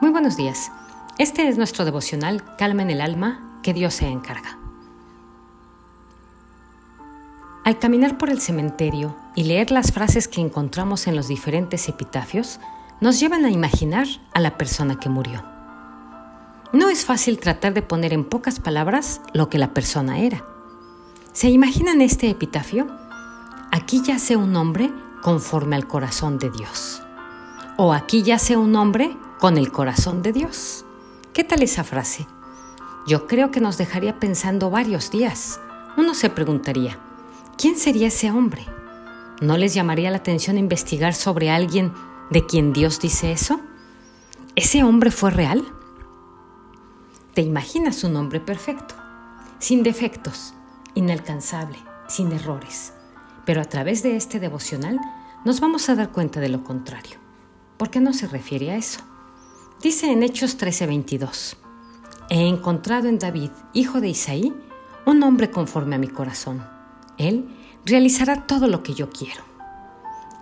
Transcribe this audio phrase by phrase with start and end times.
[0.00, 0.70] Muy buenos días.
[1.18, 4.56] Este es nuestro devocional Calma en el alma, que Dios se encarga.
[7.64, 12.60] Al caminar por el cementerio y leer las frases que encontramos en los diferentes epitafios,
[13.00, 15.42] nos llevan a imaginar a la persona que murió.
[16.72, 20.44] No es fácil tratar de poner en pocas palabras lo que la persona era.
[21.32, 22.86] ¿Se imaginan este epitafio?
[23.72, 24.92] Aquí yace un hombre
[25.22, 27.02] conforme al corazón de Dios.
[27.76, 30.84] O aquí yace un hombre con el corazón de Dios.
[31.32, 32.26] ¿Qué tal esa frase?
[33.06, 35.60] Yo creo que nos dejaría pensando varios días.
[35.96, 36.98] Uno se preguntaría,
[37.56, 38.66] ¿quién sería ese hombre?
[39.40, 41.92] ¿No les llamaría la atención investigar sobre alguien
[42.30, 43.60] de quien Dios dice eso?
[44.56, 45.64] ¿Ese hombre fue real?
[47.34, 48.96] ¿Te imaginas un hombre perfecto,
[49.60, 50.54] sin defectos,
[50.94, 52.92] inalcanzable, sin errores?
[53.46, 54.98] Pero a través de este devocional
[55.44, 57.16] nos vamos a dar cuenta de lo contrario.
[57.76, 59.00] ¿Por qué no se refiere a eso?
[59.82, 61.56] Dice en Hechos 13:22,
[62.30, 64.52] He encontrado en David, hijo de Isaí,
[65.06, 66.66] un hombre conforme a mi corazón.
[67.16, 67.48] Él
[67.84, 69.44] realizará todo lo que yo quiero.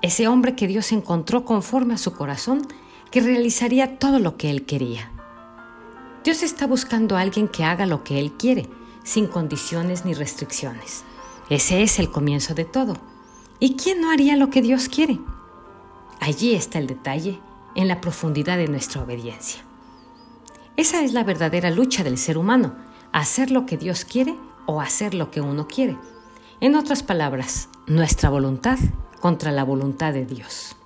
[0.00, 2.66] Ese hombre que Dios encontró conforme a su corazón,
[3.10, 5.12] que realizaría todo lo que él quería.
[6.24, 8.70] Dios está buscando a alguien que haga lo que él quiere,
[9.04, 11.04] sin condiciones ni restricciones.
[11.50, 12.96] Ese es el comienzo de todo.
[13.60, 15.20] ¿Y quién no haría lo que Dios quiere?
[16.20, 17.38] Allí está el detalle
[17.76, 19.62] en la profundidad de nuestra obediencia.
[20.76, 22.74] Esa es la verdadera lucha del ser humano,
[23.12, 24.34] hacer lo que Dios quiere
[24.66, 25.96] o hacer lo que uno quiere.
[26.60, 28.78] En otras palabras, nuestra voluntad
[29.20, 30.76] contra la voluntad de Dios.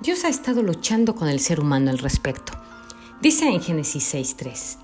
[0.00, 2.52] Dios ha estado luchando con el ser humano al respecto.
[3.20, 4.78] Dice en Génesis 6.3,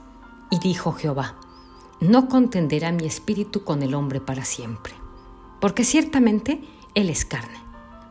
[0.51, 1.37] y dijo Jehová,
[2.01, 4.93] no contenderá mi espíritu con el hombre para siempre,
[5.61, 6.63] porque ciertamente
[6.95, 7.66] él es carne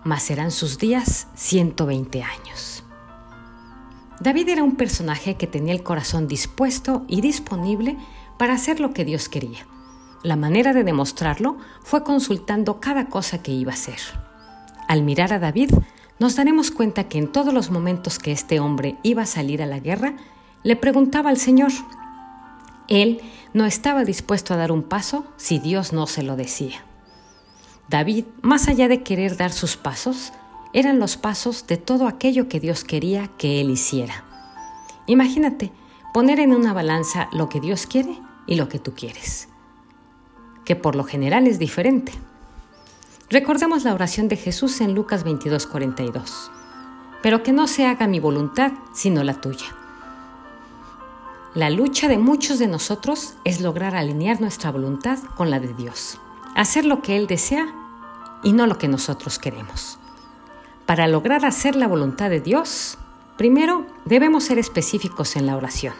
[0.05, 2.83] mas serán sus días 120 años.
[4.21, 7.97] David era un personaje que tenía el corazón dispuesto y disponible
[8.37, 9.67] para hacer lo que Dios quería.
[10.23, 13.99] La manera de demostrarlo fue consultando cada cosa que iba a hacer.
[14.87, 15.71] Al mirar a David,
[16.19, 19.65] nos daremos cuenta que en todos los momentos que este hombre iba a salir a
[19.65, 20.15] la guerra,
[20.63, 21.71] le preguntaba al Señor.
[22.87, 23.21] Él
[23.53, 26.85] no estaba dispuesto a dar un paso si Dios no se lo decía.
[27.87, 30.33] David, más allá de querer dar sus pasos,
[30.73, 34.25] eran los pasos de todo aquello que Dios quería que él hiciera.
[35.05, 35.71] Imagínate
[36.13, 39.49] poner en una balanza lo que Dios quiere y lo que tú quieres,
[40.65, 42.11] que por lo general es diferente.
[43.29, 46.49] Recordemos la oración de Jesús en Lucas 22:42,
[47.21, 49.67] pero que no se haga mi voluntad sino la tuya.
[51.53, 56.19] La lucha de muchos de nosotros es lograr alinear nuestra voluntad con la de Dios
[56.55, 57.67] hacer lo que Él desea
[58.43, 59.99] y no lo que nosotros queremos.
[60.85, 62.97] Para lograr hacer la voluntad de Dios,
[63.37, 65.93] primero debemos ser específicos en la oración.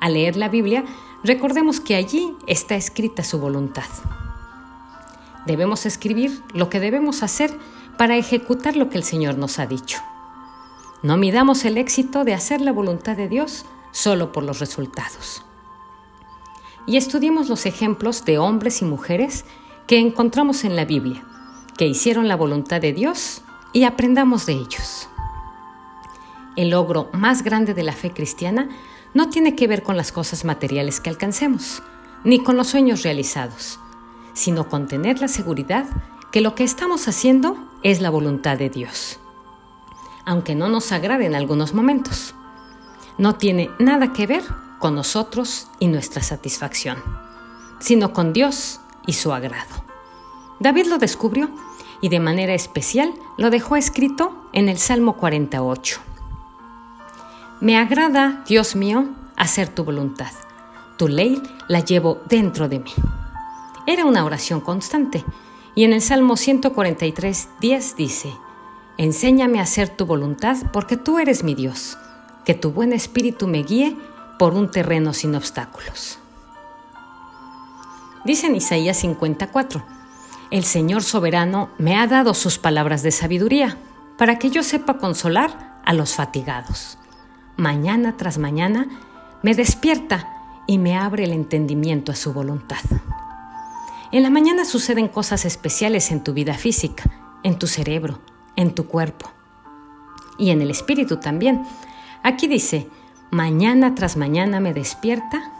[0.00, 0.84] Al leer la Biblia,
[1.22, 3.88] recordemos que allí está escrita su voluntad.
[5.46, 7.56] Debemos escribir lo que debemos hacer
[7.96, 10.00] para ejecutar lo que el Señor nos ha dicho.
[11.02, 15.46] No midamos el éxito de hacer la voluntad de Dios solo por los resultados
[16.86, 19.44] y estudiemos los ejemplos de hombres y mujeres
[19.86, 21.24] que encontramos en la Biblia,
[21.76, 23.42] que hicieron la voluntad de Dios
[23.72, 25.08] y aprendamos de ellos.
[26.56, 28.68] El logro más grande de la fe cristiana
[29.14, 31.82] no tiene que ver con las cosas materiales que alcancemos,
[32.24, 33.78] ni con los sueños realizados,
[34.32, 35.86] sino con tener la seguridad
[36.32, 39.20] que lo que estamos haciendo es la voluntad de Dios,
[40.24, 42.34] aunque no nos agrade en algunos momentos.
[43.18, 44.42] No tiene nada que ver
[44.78, 47.02] con nosotros y nuestra satisfacción,
[47.78, 49.84] sino con Dios y su agrado.
[50.60, 51.50] David lo descubrió
[52.00, 56.00] y de manera especial lo dejó escrito en el Salmo 48.
[57.60, 59.06] Me agrada, Dios mío,
[59.36, 60.30] hacer tu voluntad.
[60.96, 62.92] Tu ley la llevo dentro de mí.
[63.86, 65.24] Era una oración constante
[65.74, 68.34] y en el Salmo 143, 10 dice,
[68.98, 71.98] Enséñame a hacer tu voluntad porque tú eres mi Dios,
[72.46, 73.96] que tu buen espíritu me guíe
[74.38, 76.18] por un terreno sin obstáculos.
[78.24, 79.84] Dice en Isaías 54,
[80.50, 83.78] El Señor soberano me ha dado sus palabras de sabiduría
[84.18, 86.98] para que yo sepa consolar a los fatigados.
[87.56, 88.88] Mañana tras mañana
[89.42, 90.28] me despierta
[90.66, 92.82] y me abre el entendimiento a su voluntad.
[94.12, 97.04] En la mañana suceden cosas especiales en tu vida física,
[97.42, 98.20] en tu cerebro,
[98.56, 99.30] en tu cuerpo
[100.38, 101.64] y en el espíritu también.
[102.22, 102.88] Aquí dice,
[103.30, 105.52] mañana tras mañana me despierta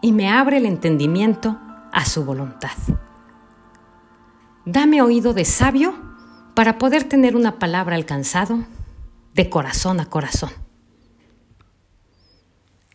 [0.00, 1.58] y me abre el entendimiento
[1.92, 2.76] a su voluntad.
[4.64, 5.94] Dame oído de sabio
[6.54, 8.64] para poder tener una palabra alcanzado
[9.34, 10.50] de corazón a corazón.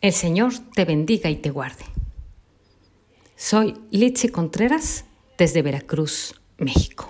[0.02, 1.86] El Señor te bendiga y te guarde.
[3.36, 5.06] Soy Litsi Contreras
[5.38, 7.08] desde Veracruz, México.